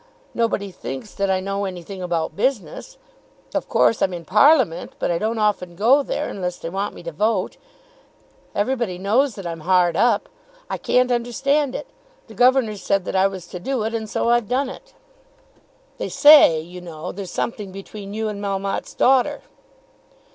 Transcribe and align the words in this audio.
Nobody 0.33 0.71
thinks 0.71 1.13
that 1.13 1.29
I 1.29 1.39
know 1.39 1.65
anything 1.65 2.01
about 2.01 2.35
business. 2.35 2.97
Of 3.53 3.69
course 3.69 4.01
I'm 4.01 4.15
in 4.15 4.25
Parliament, 4.25 4.93
but 4.97 5.11
I 5.11 5.19
don't 5.19 5.37
often 5.37 5.75
go 5.75 6.01
there 6.01 6.27
unless 6.27 6.57
they 6.57 6.71
want 6.71 6.95
me 6.95 7.03
to 7.03 7.11
vote. 7.11 7.57
Everybody 8.55 8.97
knows 8.97 9.35
that 9.35 9.45
I'm 9.45 9.59
hard 9.59 9.95
up. 9.95 10.27
I 10.71 10.79
can't 10.79 11.11
understand 11.11 11.75
it. 11.75 11.85
The 12.25 12.33
Governor 12.33 12.77
said 12.77 13.05
that 13.05 13.15
I 13.15 13.27
was 13.27 13.45
to 13.49 13.59
do 13.59 13.83
it, 13.83 13.93
and 13.93 14.09
so 14.09 14.29
I've 14.31 14.47
done 14.49 14.69
it." 14.71 14.95
"They 15.99 16.09
say, 16.09 16.59
you 16.59 16.81
know, 16.81 17.11
there's 17.11 17.29
something 17.29 17.71
between 17.71 18.15
you 18.15 18.27
and 18.27 18.41
Melmotte's 18.43 18.95
daughter." 18.95 19.43